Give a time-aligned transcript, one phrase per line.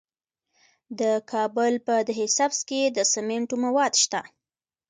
[0.99, 1.01] د
[1.31, 4.21] کابل په ده سبز کې د سمنټو مواد شته.